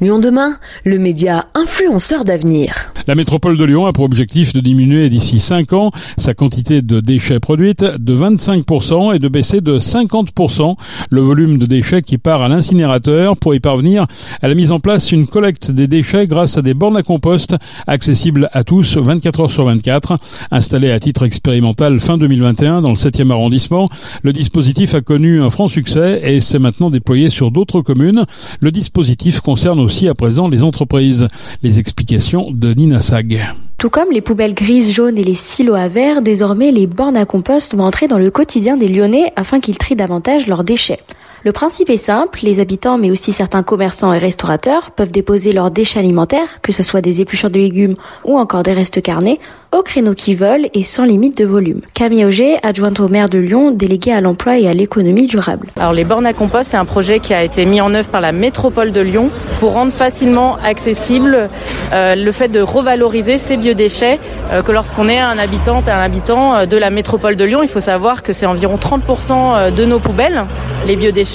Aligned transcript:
Lyon 0.00 0.20
demain, 0.20 0.56
le 0.84 0.96
média 1.00 1.46
influenceur 1.54 2.24
d'avenir. 2.24 2.92
La 3.08 3.16
métropole 3.16 3.58
de 3.58 3.64
Lyon 3.64 3.86
a 3.86 3.92
pour 3.92 4.04
objectif 4.04 4.52
de 4.52 4.60
diminuer 4.60 5.08
d'ici 5.08 5.40
5 5.40 5.72
ans 5.72 5.90
sa 6.18 6.34
quantité 6.34 6.82
de 6.82 7.00
déchets 7.00 7.40
produites 7.40 7.82
de 7.82 8.14
25% 8.14 9.16
et 9.16 9.18
de 9.18 9.26
baisser 9.26 9.60
de 9.60 9.80
50% 9.80 10.76
le 11.10 11.20
volume 11.20 11.58
de 11.58 11.66
déchets 11.66 12.02
qui 12.02 12.16
part 12.16 12.42
à 12.42 12.48
l'incinérateur 12.48 13.36
pour 13.36 13.56
y 13.56 13.60
parvenir 13.60 14.06
à 14.40 14.46
la 14.46 14.54
mise 14.54 14.70
en 14.70 14.78
place 14.78 15.10
une 15.10 15.26
collecte 15.26 15.72
des 15.72 15.88
déchets 15.88 16.28
grâce 16.28 16.58
à 16.58 16.62
des 16.62 16.74
bornes 16.74 16.96
à 16.96 17.02
compost 17.02 17.56
accessibles 17.88 18.48
à 18.52 18.62
tous 18.62 18.98
24 18.98 19.40
heures 19.40 19.50
sur 19.50 19.64
24. 19.64 20.18
Installé 20.52 20.92
à 20.92 21.00
titre 21.00 21.24
expérimental 21.24 21.98
fin 21.98 22.18
2021 22.18 22.82
dans 22.82 22.90
le 22.90 22.94
7e 22.94 23.32
arrondissement, 23.32 23.88
le 24.22 24.32
dispositif 24.32 24.94
a 24.94 25.00
connu 25.00 25.42
un 25.42 25.50
franc 25.50 25.66
succès 25.66 26.20
et 26.22 26.40
s'est 26.40 26.60
maintenant 26.60 26.90
déployé 26.90 27.30
sur 27.30 27.50
d'autres 27.50 27.80
communes. 27.80 28.24
Le 28.60 28.70
dispositif 28.70 29.40
concerne 29.40 29.87
aussi 29.88 30.06
à 30.06 30.12
présent 30.12 30.48
les 30.48 30.62
entreprises. 30.62 31.28
Les 31.62 31.78
explications 31.78 32.50
de 32.50 32.74
Nina 32.74 33.00
Sag. 33.00 33.40
Tout 33.78 33.88
comme 33.88 34.10
les 34.12 34.20
poubelles 34.20 34.52
grises, 34.52 34.92
jaunes 34.92 35.16
et 35.16 35.24
les 35.24 35.32
silos 35.32 35.76
à 35.76 35.88
verre, 35.88 36.20
désormais 36.20 36.70
les 36.72 36.86
bornes 36.86 37.16
à 37.16 37.24
compost 37.24 37.74
vont 37.74 37.84
entrer 37.84 38.06
dans 38.06 38.18
le 38.18 38.30
quotidien 38.30 38.76
des 38.76 38.88
Lyonnais 38.88 39.32
afin 39.34 39.60
qu'ils 39.60 39.78
trient 39.78 39.96
davantage 39.96 40.46
leurs 40.46 40.62
déchets. 40.62 41.00
Le 41.44 41.52
principe 41.52 41.88
est 41.88 41.96
simple, 41.96 42.40
les 42.42 42.58
habitants 42.58 42.98
mais 42.98 43.12
aussi 43.12 43.32
certains 43.32 43.62
commerçants 43.62 44.12
et 44.12 44.18
restaurateurs 44.18 44.90
peuvent 44.90 45.12
déposer 45.12 45.52
leurs 45.52 45.70
déchets 45.70 46.00
alimentaires, 46.00 46.60
que 46.62 46.72
ce 46.72 46.82
soit 46.82 47.00
des 47.00 47.20
épluchures 47.20 47.50
de 47.50 47.58
légumes 47.58 47.94
ou 48.24 48.36
encore 48.36 48.64
des 48.64 48.72
restes 48.72 49.00
carnés, 49.00 49.38
au 49.70 49.82
créneau 49.82 50.14
qu'ils 50.14 50.36
veulent 50.36 50.68
et 50.74 50.82
sans 50.82 51.04
limite 51.04 51.38
de 51.38 51.44
volume. 51.44 51.82
Camille 51.94 52.24
Auger, 52.24 52.56
adjointe 52.64 52.98
au 52.98 53.06
maire 53.06 53.28
de 53.28 53.38
Lyon, 53.38 53.70
déléguée 53.70 54.12
à 54.12 54.20
l'emploi 54.20 54.58
et 54.58 54.66
à 54.66 54.74
l'économie 54.74 55.28
durable. 55.28 55.68
Alors 55.76 55.92
les 55.92 56.02
bornes 56.02 56.26
à 56.26 56.32
compost, 56.32 56.70
c'est 56.72 56.76
un 56.76 56.84
projet 56.84 57.20
qui 57.20 57.34
a 57.34 57.44
été 57.44 57.64
mis 57.66 57.80
en 57.80 57.94
œuvre 57.94 58.08
par 58.08 58.20
la 58.20 58.32
métropole 58.32 58.90
de 58.90 59.00
Lyon 59.00 59.30
pour 59.60 59.74
rendre 59.74 59.92
facilement 59.92 60.56
accessible 60.64 61.48
euh, 61.92 62.14
le 62.16 62.32
fait 62.32 62.48
de 62.48 62.60
revaloriser 62.60 63.38
ces 63.38 63.56
biodéchets 63.56 64.18
euh, 64.50 64.62
que 64.62 64.72
lorsqu'on 64.72 65.08
est 65.08 65.20
un 65.20 65.38
habitant, 65.38 65.82
un 65.86 66.00
habitant 66.00 66.56
euh, 66.56 66.66
de 66.66 66.76
la 66.76 66.90
métropole 66.90 67.36
de 67.36 67.44
Lyon, 67.44 67.62
il 67.62 67.68
faut 67.68 67.80
savoir 67.80 68.22
que 68.24 68.32
c'est 68.32 68.46
environ 68.46 68.76
30% 68.76 69.72
de 69.72 69.84
nos 69.84 69.98
poubelles, 69.98 70.44
les 70.86 70.96
biodéchets. 70.96 71.27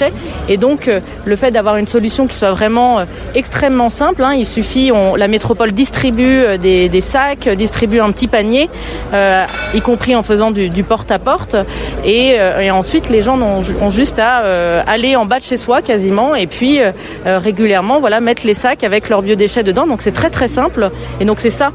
Et 0.48 0.56
donc 0.56 0.90
le 1.24 1.36
fait 1.36 1.50
d'avoir 1.50 1.76
une 1.76 1.86
solution 1.86 2.26
qui 2.26 2.36
soit 2.36 2.52
vraiment 2.52 3.04
extrêmement 3.34 3.90
simple, 3.90 4.22
hein, 4.22 4.34
il 4.34 4.46
suffit, 4.46 4.90
la 5.16 5.28
métropole 5.28 5.72
distribue 5.72 6.58
des, 6.58 6.88
des 6.88 7.00
sacs, 7.00 7.48
distribue 7.48 8.00
un 8.00 8.10
petit 8.12 8.28
panier, 8.28 8.68
euh, 9.12 9.44
y 9.74 9.80
compris 9.80 10.14
en 10.14 10.22
faisant 10.22 10.50
du, 10.50 10.84
porte-à-porte. 10.84 11.56
Et, 12.04 12.34
euh, 12.38 12.60
et, 12.60 12.70
ensuite, 12.70 13.08
les 13.08 13.22
gens 13.22 13.38
ont, 13.40 13.90
juste 13.90 14.18
à 14.18 14.42
euh, 14.42 14.82
aller 14.86 15.16
en 15.16 15.26
bas 15.26 15.38
de 15.38 15.44
chez 15.44 15.56
soi 15.56 15.82
quasiment 15.82 16.34
et 16.34 16.46
puis 16.46 16.80
régulièrement 17.24 18.00
voilà, 18.00 18.20
mettre 18.20 18.46
les 18.46 18.54
sacs 18.54 18.82
avec 18.84 19.08
leurs 19.08 19.22
biodéchets 19.22 19.62
dedans. 19.62 19.86
Donc 19.86 20.02
c'est 20.02 20.12
très 20.12 20.30
très 20.30 20.48
simple. 20.48 20.90
Et 21.20 21.24
donc 21.24 21.40
c'est 21.40 21.50
ça 21.50 21.72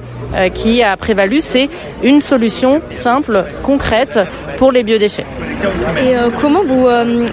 qui 0.53 0.83
a 0.83 0.95
prévalu, 0.97 1.39
c'est 1.41 1.69
une 2.03 2.21
solution 2.21 2.81
simple, 2.89 3.45
concrète 3.63 4.19
pour 4.57 4.71
les 4.71 4.83
biodéchets. 4.83 5.25
Et 5.97 6.13
comment 6.39 6.63
vous 6.63 6.87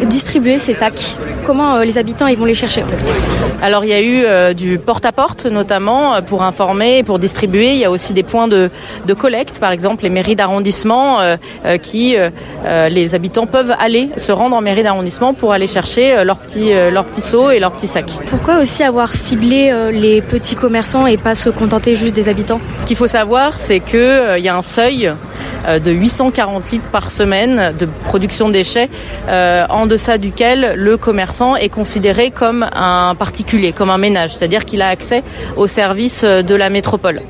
distribuez 0.06 0.58
ces 0.58 0.72
sacs? 0.72 1.16
Comment 1.44 1.78
les 1.78 1.98
habitants 1.98 2.26
ils 2.26 2.36
vont 2.36 2.44
les 2.44 2.54
chercher 2.54 2.82
Alors 3.62 3.84
il 3.84 3.90
y 3.90 3.92
a 3.92 4.02
eu 4.02 4.54
du 4.54 4.78
porte-à-porte 4.78 5.46
notamment 5.46 6.20
pour 6.22 6.42
informer, 6.42 7.02
pour 7.02 7.18
distribuer. 7.18 7.72
Il 7.72 7.78
y 7.78 7.84
a 7.84 7.90
aussi 7.90 8.12
des 8.12 8.22
points 8.22 8.48
de, 8.48 8.70
de 9.06 9.14
collecte, 9.14 9.58
par 9.58 9.70
exemple 9.70 10.04
les 10.04 10.10
mairies 10.10 10.36
d'arrondissement 10.36 11.20
euh, 11.20 11.36
euh, 11.64 11.78
qui 11.78 12.16
euh, 12.16 12.88
les 12.88 13.14
habitants 13.14 13.46
peuvent 13.46 13.74
aller 13.78 14.10
se 14.16 14.32
rendre 14.32 14.56
en 14.56 14.60
mairie 14.60 14.82
d'arrondissement 14.82 15.34
pour 15.34 15.52
aller 15.52 15.66
chercher 15.66 16.24
leurs 16.24 16.38
petits 16.38 16.70
leurs 16.90 17.04
petits 17.04 17.22
seaux 17.22 17.50
et 17.50 17.58
leurs 17.58 17.72
petits 17.72 17.86
sacs. 17.86 18.12
Pourquoi 18.26 18.58
aussi 18.58 18.82
avoir 18.82 19.12
ciblé 19.14 19.72
les 19.92 20.20
petits 20.20 20.54
commerçants 20.54 21.06
et 21.06 21.16
pas 21.16 21.34
se 21.34 21.50
contenter 21.50 21.94
juste 21.94 22.14
des 22.14 22.28
habitants? 22.28 22.60
Ce 22.82 22.86
qu'il 22.86 22.96
faut 22.96 23.06
savoir, 23.06 23.54
c'est 23.54 23.80
que 23.80 24.38
il 24.38 24.44
y 24.44 24.48
a 24.48 24.56
un 24.56 24.62
seuil 24.62 25.12
de 25.66 25.90
840 25.90 26.70
litres 26.70 26.90
par 26.90 27.10
semaine 27.10 27.74
de 27.78 27.86
production 28.04 28.48
déchets, 28.48 28.88
en 29.28 29.86
deçà 29.86 30.18
duquel 30.18 30.74
le 30.76 30.96
commerçant 30.96 31.56
est 31.56 31.68
considéré 31.68 32.30
comme 32.30 32.66
un 32.72 33.14
particulier, 33.18 33.72
comme 33.72 33.90
un 33.90 33.98
ménage, 33.98 34.34
c'est-à-dire 34.36 34.64
qu'il 34.64 34.82
a 34.82 34.88
accès 34.88 35.22
aux 35.56 35.66
services 35.66 36.24
de 36.24 36.54
la 36.54 36.70
métropole. 36.70 37.22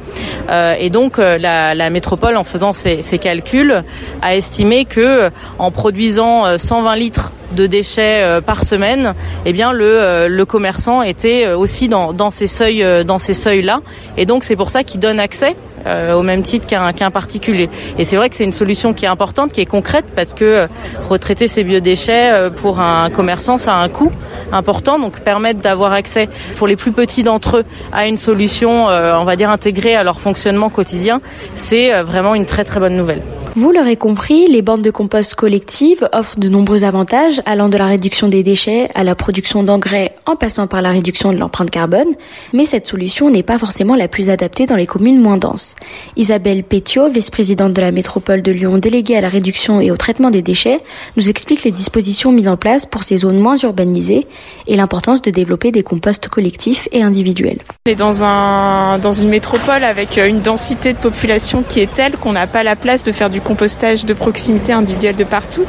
et 0.79 0.91
donc 0.91 1.19
la, 1.19 1.75
la, 1.75 1.91
métropole, 1.91 2.37
en 2.37 2.45
faisant 2.45 2.73
ses, 2.73 3.19
calculs, 3.19 3.83
a 4.23 4.37
estimé 4.37 4.85
que 4.85 5.31
en 5.59 5.71
produisant 5.71 6.59
120 6.59 6.93
euh, 6.93 6.97
litres 6.97 7.33
de 7.53 7.67
déchets 7.67 8.23
euh, 8.23 8.41
par 8.41 8.65
semaine, 8.65 9.15
eh 9.45 9.53
bien 9.53 9.73
le, 9.73 9.85
euh, 9.85 10.29
le 10.29 10.45
commerçant 10.45 11.03
était 11.03 11.53
aussi 11.53 11.89
dans, 11.89 12.13
dans 12.13 12.31
ces 12.31 12.47
seuils 12.47 12.85
dans 13.05 13.19
ces 13.19 13.35
seuils 13.35 13.63
là, 13.63 13.81
et 14.17 14.27
donc 14.27 14.45
c'est 14.45 14.57
pour 14.57 14.71
ça 14.71 14.85
qu'il 14.85 15.01
donne 15.01 15.21
accès 15.21 15.57
au 15.87 16.23
même 16.23 16.43
titre 16.43 16.67
qu'un 16.67 16.93
qu'un 16.93 17.11
particulier. 17.11 17.69
Et 17.99 18.05
c'est 18.05 18.17
vrai 18.17 18.29
que 18.29 18.37
c'est 18.37 18.45
une 18.45 18.53
solution 18.53 18.93
qui 18.93 19.05
est 19.05 19.09
importante, 19.09 19.53
qui 19.53 19.61
est 19.61 19.67
concrète, 19.67 20.05
parce 20.15 20.35
que 20.35 20.67
retraiter 21.09 21.49
ces 21.49 21.65
biodéchets 21.65 22.51
pour 22.57 22.81
un 22.81 23.11
commerçant, 23.11 23.59
ça 23.59 23.75
a 23.77 23.83
un 23.83 23.89
coût 23.89 24.11
important. 24.53 24.99
Donc 24.99 25.21
permettre 25.21 25.61
d'avoir 25.61 25.93
accès 25.93 26.29
pour 26.57 26.67
les 26.67 26.77
plus 26.77 26.93
petits 26.93 27.23
d'entre 27.23 27.59
eux 27.59 27.65
à 27.93 28.07
une 28.07 28.17
solution, 28.17 28.87
on 28.87 29.25
va 29.25 29.37
dire 29.37 29.51
intégrée 29.51 29.95
à 29.95 30.05
leur 30.05 30.21
fonctionnement 30.21 30.71
quotidien, 30.71 31.21
c'est 31.55 31.93
euh, 31.93 32.03
vraiment 32.03 32.35
une 32.35 32.47
très 32.47 32.65
très 32.65 32.81
bonne 32.81 32.95
nouvelle. 32.95 33.23
Vous 33.59 33.73
l'aurez 33.73 33.97
compris, 33.97 34.49
les 34.49 34.61
bandes 34.61 34.83
de 34.83 34.91
compost 34.91 35.35
collectives 35.35 36.07
offrent 36.13 36.39
de 36.39 36.51
nombreux 36.51 36.85
avantages 36.85 37.41
allant 37.47 37.71
de 37.71 37.79
la 37.79 37.87
réduction 37.87 38.29
des 38.29 38.43
déchets 38.43 38.91
à 38.95 39.03
la 39.03 39.15
production 39.15 39.63
d'engrais 39.63 40.13
en 40.27 40.37
passant 40.37 40.67
par 40.67 40.83
la 40.83 40.91
réduction 40.91 41.33
de 41.33 41.39
l'empreinte 41.39 41.71
carbone, 41.71 42.13
mais 42.53 42.67
cette 42.67 42.87
solution 42.87 43.31
n'est 43.31 43.43
pas 43.43 43.59
forcément 43.59 43.95
la 43.95 44.09
plus 44.09 44.29
adaptée 44.29 44.67
dans 44.67 44.77
les 44.77 44.85
communes 44.85 45.19
moins 45.19 45.39
denses. 45.39 45.75
Isabelle 46.17 46.65
Pétiot, 46.65 47.09
vice-présidente 47.09 47.73
de 47.73 47.81
la 47.81 47.93
métropole 47.93 48.43
de 48.43 48.53
Lyon 48.53 48.77
déléguée 48.77 49.17
à 49.17 49.23
la 49.23 49.31
réduction 49.31 49.81
et 49.81 49.91
au 49.91 49.97
traitement 49.97 50.31
des 50.31 50.43
déchets, 50.43 50.83
nous 51.17 51.31
explique 51.31 51.65
les 51.65 51.71
dispositions 51.71 52.33
mises 52.33 52.49
en 52.49 52.59
place 52.59 52.85
pour 52.85 53.05
ces 53.05 53.17
zones 53.17 53.39
moins 53.39 53.57
urbanisées 53.57 54.27
et 54.67 54.77
l'importance 54.77 55.23
de 55.23 55.31
développer 55.31 55.73
des 55.73 55.83
composts 55.83 56.29
collectifs 56.29 56.91
et 56.93 57.03
individuels. 57.03 57.61
On 57.87 57.91
est 57.91 57.95
dans, 57.95 58.99
dans 58.99 59.13
une 59.13 59.31
métropole 59.31 59.83
avec 59.83 60.19
une 60.19 60.41
densité 60.41 60.93
de 60.93 60.99
population 60.99 61.65
qui 61.67 61.81
est 61.81 61.91
telle 61.91 62.19
qu'on 62.19 62.33
n'a 62.33 62.47
pas 62.47 62.63
la 62.63 62.77
place 62.77 63.03
de 63.03 63.13
faire 63.13 63.31
du 63.31 63.41
compostage 63.47 64.05
de 64.05 64.13
proximité 64.13 64.73
individuel 64.73 65.17
de 65.17 65.25
partout. 65.25 65.65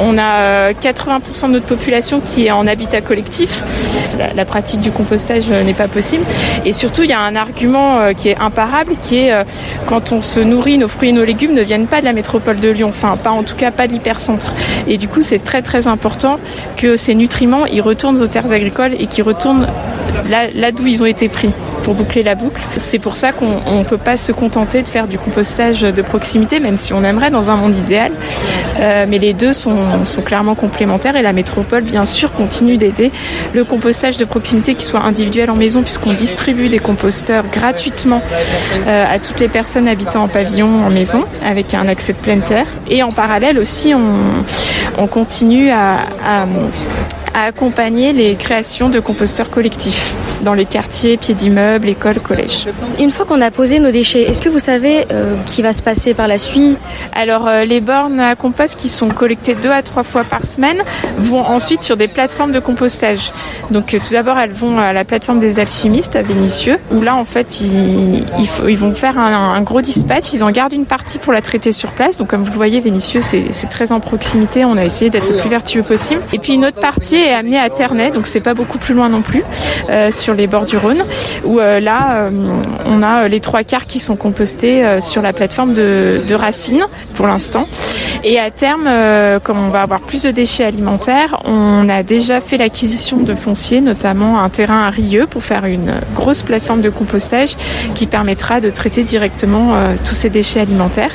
On 0.00 0.16
a 0.18 0.72
80% 0.72 1.44
euh, 1.44 1.48
de 1.48 1.52
notre 1.54 1.66
population 1.66 2.20
qui 2.20 2.46
est 2.46 2.50
en 2.50 2.66
habitat 2.66 3.00
collectif. 3.00 3.64
La, 4.36 4.44
pratique 4.44 4.80
du 4.80 4.90
compostage 4.90 5.50
euh, 5.50 5.62
n'est 5.64 5.74
pas 5.74 5.88
possible. 5.88 6.24
Et 6.64 6.72
surtout, 6.72 7.02
il 7.02 7.10
y 7.10 7.12
a 7.12 7.20
un 7.20 7.36
argument 7.36 7.98
euh, 7.98 8.12
qui 8.12 8.28
est 8.28 8.38
imparable, 8.38 8.92
qui 9.02 9.18
est 9.18 9.34
quand 9.86 10.12
on 10.12 10.22
se 10.22 10.40
nourrit, 10.40 10.78
nos 10.78 10.88
fruits 10.88 11.10
et 11.10 11.12
nos 11.12 11.24
légumes 11.24 11.54
ne 11.54 11.62
viennent 11.62 11.86
pas 11.86 12.00
de 12.00 12.04
la 12.04 12.12
métropole 12.12 12.60
de 12.60 12.68
Lyon. 12.68 12.88
Enfin, 12.90 13.16
pas 13.16 13.30
en 13.30 13.42
tout 13.42 13.56
cas 13.56 13.70
pas 13.70 13.88
de 13.88 13.92
l'hypercentre. 13.92 14.54
Et 14.86 14.96
du 14.96 15.08
coup, 15.08 15.22
c'est 15.22 15.42
très 15.42 15.62
très 15.62 15.88
important 15.88 16.38
que 16.76 16.96
ces 16.96 17.14
nutriments, 17.14 17.66
ils 17.66 17.80
retournent 17.80 18.22
aux 18.22 18.26
terres 18.26 18.52
agricoles 18.52 18.94
et 18.98 19.06
qu'ils 19.06 19.24
retournent 19.24 19.66
là, 20.28 20.46
là 20.54 20.72
d'où 20.72 20.86
ils 20.86 21.02
ont 21.02 21.06
été 21.06 21.28
pris 21.28 21.50
pour 21.82 21.94
boucler 21.94 22.22
la 22.22 22.34
boucle. 22.34 22.60
C'est 22.78 22.98
pour 22.98 23.16
ça 23.16 23.32
qu'on 23.32 23.78
ne 23.78 23.84
peut 23.84 23.96
pas 23.96 24.16
se 24.16 24.32
contenter 24.32 24.82
de 24.82 24.88
faire 24.88 25.06
du 25.06 25.18
compostage 25.18 25.80
de 25.80 26.02
proximité, 26.02 26.60
même 26.60 26.76
si 26.76 26.92
on 26.92 27.02
aimerait 27.02 27.30
dans 27.30 27.50
un 27.50 27.56
monde 27.56 27.74
idéal. 27.74 28.12
Euh, 28.78 29.06
mais 29.08 29.18
les 29.18 29.32
deux 29.32 29.52
sont, 29.52 30.04
sont 30.04 30.22
clairement 30.22 30.54
complémentaires 30.54 31.16
et 31.16 31.22
la 31.22 31.32
métropole, 31.32 31.82
bien 31.82 32.04
sûr, 32.04 32.32
continue 32.32 32.76
d'aider 32.76 33.10
le 33.54 33.64
compostage 33.64 34.16
de 34.16 34.24
proximité 34.24 34.74
qui 34.74 34.84
soit 34.84 35.00
individuel 35.00 35.50
en 35.50 35.56
maison, 35.56 35.82
puisqu'on 35.82 36.12
distribue 36.12 36.68
des 36.68 36.78
composteurs 36.78 37.44
gratuitement 37.50 38.20
euh, 38.86 39.04
à 39.08 39.18
toutes 39.18 39.40
les 39.40 39.48
personnes 39.48 39.88
habitant 39.88 40.24
en 40.24 40.28
pavillon 40.28 40.84
en 40.86 40.90
maison, 40.90 41.24
avec 41.44 41.74
un 41.74 41.88
accès 41.88 42.12
de 42.12 42.18
pleine 42.18 42.42
terre. 42.42 42.66
Et 42.90 43.02
en 43.02 43.12
parallèle 43.12 43.58
aussi, 43.58 43.94
on, 43.94 45.02
on 45.02 45.06
continue 45.06 45.70
à 45.70 46.04
à 47.38 47.42
accompagner 47.42 48.12
les 48.12 48.34
créations 48.34 48.88
de 48.88 48.98
composteurs 48.98 49.48
collectifs 49.48 50.16
dans 50.42 50.54
les 50.54 50.64
quartiers, 50.64 51.16
pieds 51.16 51.34
d'immeubles, 51.34 51.88
écoles, 51.88 52.20
collèges. 52.20 52.68
Une 52.98 53.10
fois 53.10 53.24
qu'on 53.24 53.40
a 53.40 53.50
posé 53.50 53.78
nos 53.78 53.90
déchets, 53.90 54.22
est-ce 54.22 54.42
que 54.42 54.48
vous 54.48 54.58
savez 54.58 55.06
euh, 55.12 55.36
qui 55.46 55.62
va 55.62 55.72
se 55.72 55.82
passer 55.82 56.14
par 56.14 56.28
la 56.28 56.38
suite? 56.38 56.78
Alors 57.12 57.48
euh, 57.48 57.64
les 57.64 57.80
bornes 57.80 58.20
à 58.20 58.36
compost 58.36 58.76
qui 58.76 58.88
sont 58.88 59.08
collectées 59.08 59.54
deux 59.54 59.70
à 59.70 59.82
trois 59.82 60.02
fois 60.02 60.24
par 60.24 60.44
semaine 60.44 60.82
vont 61.16 61.44
ensuite 61.44 61.82
sur 61.82 61.96
des 61.96 62.08
plateformes 62.08 62.52
de 62.52 62.60
compostage. 62.60 63.32
Donc 63.70 63.94
euh, 63.94 63.98
tout 63.98 64.12
d'abord 64.12 64.38
elles 64.38 64.52
vont 64.52 64.78
à 64.78 64.92
la 64.92 65.04
plateforme 65.04 65.38
des 65.38 65.60
alchimistes 65.60 66.16
à 66.16 66.22
Vénissieux 66.22 66.78
où 66.92 67.00
là 67.00 67.16
en 67.16 67.24
fait 67.24 67.60
ils, 67.60 68.24
ils, 68.38 68.78
vont 68.78 68.94
faire 68.94 69.18
un, 69.18 69.54
un, 69.54 69.60
gros 69.62 69.80
dispatch. 69.80 70.32
Ils 70.32 70.44
en 70.44 70.50
gardent 70.50 70.72
une 70.72 70.86
partie 70.86 71.18
pour 71.18 71.32
la 71.32 71.42
traiter 71.42 71.72
sur 71.72 71.90
place. 71.92 72.16
Donc 72.16 72.28
comme 72.28 72.42
vous 72.42 72.52
le 72.52 72.56
voyez 72.56 72.80
Vénissieux 72.80 73.20
c'est 73.22 73.70
très 73.70 73.92
en 73.92 74.00
proximité. 74.00 74.64
On 74.64 74.76
a 74.76 74.84
essayé 74.84 75.10
d'être 75.10 75.30
le 75.30 75.38
plus 75.38 75.50
vertueux 75.50 75.82
possible. 75.82 76.20
Et 76.32 76.38
puis 76.38 76.54
une 76.54 76.64
autre 76.64 76.80
partie 76.80 77.16
est 77.16 77.32
amené 77.32 77.58
à 77.58 77.70
Ternay, 77.70 78.10
donc 78.10 78.26
c'est 78.26 78.40
pas 78.40 78.54
beaucoup 78.54 78.78
plus 78.78 78.94
loin 78.94 79.08
non 79.08 79.22
plus, 79.22 79.42
sur 80.10 80.27
les 80.34 80.46
bords 80.46 80.64
du 80.64 80.76
Rhône, 80.76 81.04
où 81.44 81.58
là, 81.58 82.28
on 82.86 83.02
a 83.02 83.28
les 83.28 83.40
trois 83.40 83.62
quarts 83.62 83.86
qui 83.86 83.98
sont 83.98 84.16
compostés 84.16 84.84
sur 85.00 85.22
la 85.22 85.32
plateforme 85.32 85.72
de, 85.74 86.20
de 86.26 86.34
Racine 86.34 86.84
pour 87.14 87.26
l'instant. 87.26 87.66
Et 88.24 88.38
à 88.38 88.50
terme, 88.50 88.88
comme 89.42 89.58
on 89.58 89.68
va 89.68 89.82
avoir 89.82 90.00
plus 90.00 90.22
de 90.24 90.30
déchets 90.30 90.64
alimentaires, 90.64 91.40
on 91.44 91.88
a 91.88 92.02
déjà 92.02 92.40
fait 92.40 92.56
l'acquisition 92.56 93.18
de 93.18 93.34
foncier, 93.34 93.80
notamment 93.80 94.40
un 94.40 94.48
terrain 94.48 94.86
à 94.86 94.90
Rieux 94.90 95.26
pour 95.26 95.42
faire 95.42 95.64
une 95.64 95.94
grosse 96.14 96.42
plateforme 96.42 96.80
de 96.80 96.90
compostage 96.90 97.56
qui 97.94 98.06
permettra 98.06 98.60
de 98.60 98.70
traiter 98.70 99.04
directement 99.04 99.74
tous 100.04 100.14
ces 100.14 100.30
déchets 100.30 100.60
alimentaires. 100.60 101.12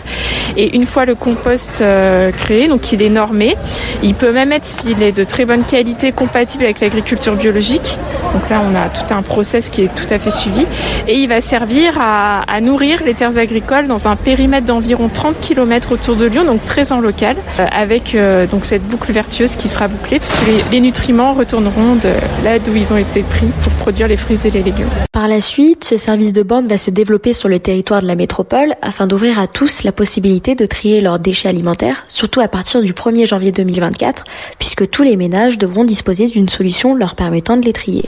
Et 0.58 0.76
une 0.76 0.86
fois 0.86 1.06
le 1.06 1.16
compost 1.16 1.82
euh, 1.82 2.32
créé, 2.32 2.68
donc 2.68 2.92
il 2.92 3.02
est 3.02 3.10
normé, 3.10 3.56
il 4.04 4.14
peut 4.14 4.32
même 4.32 4.52
être, 4.52 4.66
s'il 4.66 5.02
est 5.02 5.12
de 5.12 5.24
très 5.24 5.46
bonne 5.46 5.64
qualité, 5.64 6.12
compatible 6.12 6.64
avec 6.64 6.80
l'agriculture 6.80 7.36
biologique. 7.36 7.98
Donc 8.34 8.50
là, 8.50 8.62
on 8.70 8.76
a 8.76 8.90
tout 8.90 9.03
un 9.12 9.22
process 9.22 9.70
qui 9.70 9.84
est 9.84 9.94
tout 9.94 10.12
à 10.12 10.18
fait 10.18 10.32
suivi. 10.32 10.66
Et 11.08 11.20
il 11.20 11.28
va 11.28 11.42
servir 11.42 11.98
à, 12.00 12.44
nourrir 12.62 13.02
les 13.04 13.14
terres 13.14 13.38
agricoles 13.38 13.88
dans 13.88 14.08
un 14.08 14.16
périmètre 14.16 14.66
d'environ 14.66 15.10
30 15.14 15.40
km 15.40 15.92
autour 15.92 16.16
de 16.16 16.26
Lyon, 16.26 16.46
donc 16.46 16.64
très 16.66 16.92
en 16.92 17.00
local, 17.00 17.36
euh, 17.60 17.66
avec 17.72 18.16
euh, 18.16 18.46
donc 18.48 18.66
cette 18.66 18.84
boucle 18.84 19.12
vertueuse 19.12 19.56
qui 19.56 19.68
sera 19.68 19.88
bouclée, 19.88 20.20
puisque 20.20 20.46
les, 20.48 20.64
les 20.72 20.80
nutriments 20.80 21.34
retourneront 21.34 21.96
de 21.96 22.10
là 22.44 22.60
d'où 22.60 22.76
ils 22.76 22.94
ont 22.94 22.98
été 22.98 23.22
pris 23.24 23.48
pour 23.62 23.74
produire 23.74 24.08
les 24.08 24.18
fruits 24.18 24.40
et 24.46 24.52
les 24.52 24.64
légumes. 24.64 24.90
Par 25.12 25.28
la 25.28 25.42
suite, 25.42 25.84
ce 25.84 25.98
service 25.98 26.34
de 26.34 26.44
bande 26.44 26.68
va 26.68 26.78
se 26.78 26.92
développer 26.92 27.34
sur 27.34 27.50
le 27.50 27.60
territoire 27.60 28.02
de 28.02 28.08
la 28.08 28.16
métropole 28.16 28.74
afin 28.82 29.08
d'ouvrir 29.08 29.40
à 29.40 29.48
tous 29.48 29.84
la 29.84 29.92
possibilité 29.92 30.56
de 30.56 30.66
trier 30.66 31.02
leurs 31.02 31.20
déchets 31.20 31.50
alimentaires, 31.50 32.06
surtout 32.08 32.40
à 32.40 32.48
partir 32.48 32.82
du 32.82 32.94
1er 32.94 33.28
janvier 33.28 33.52
2024, 33.52 34.24
puisque 34.60 34.90
tous 34.90 35.04
les 35.04 35.16
ménages 35.16 35.58
devront 35.58 35.84
disposer 35.84 36.28
d'une 36.28 36.50
solution 36.50 36.96
leur 36.96 37.16
permettant 37.16 37.58
de 37.58 37.66
les 37.66 37.74
trier. 37.74 38.02